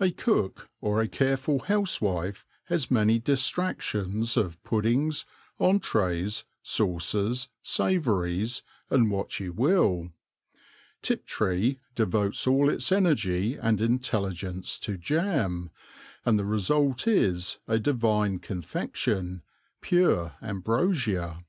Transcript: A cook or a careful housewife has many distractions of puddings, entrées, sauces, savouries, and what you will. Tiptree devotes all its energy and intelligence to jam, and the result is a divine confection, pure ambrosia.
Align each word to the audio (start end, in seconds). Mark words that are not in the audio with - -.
A 0.00 0.10
cook 0.10 0.68
or 0.80 1.00
a 1.00 1.06
careful 1.06 1.60
housewife 1.60 2.44
has 2.64 2.90
many 2.90 3.20
distractions 3.20 4.36
of 4.36 4.60
puddings, 4.64 5.26
entrées, 5.60 6.42
sauces, 6.60 7.50
savouries, 7.62 8.64
and 8.90 9.12
what 9.12 9.38
you 9.38 9.52
will. 9.52 10.10
Tiptree 11.02 11.78
devotes 11.94 12.48
all 12.48 12.68
its 12.68 12.90
energy 12.90 13.54
and 13.56 13.80
intelligence 13.80 14.76
to 14.80 14.96
jam, 14.96 15.70
and 16.24 16.36
the 16.36 16.44
result 16.44 17.06
is 17.06 17.60
a 17.68 17.78
divine 17.78 18.40
confection, 18.40 19.42
pure 19.80 20.34
ambrosia. 20.42 21.44